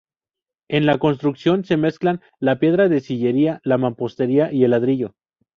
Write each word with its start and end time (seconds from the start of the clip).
En 0.67 0.87
la 0.87 0.97
construcción 0.97 1.63
se 1.63 1.77
mezclan 1.77 2.21
la 2.39 2.57
piedra 2.57 2.89
de 2.89 3.01
sillería, 3.01 3.61
la 3.63 3.77
mampostería 3.77 4.51
y 4.51 4.63
el 4.63 4.71
ladrillo. 4.71 5.13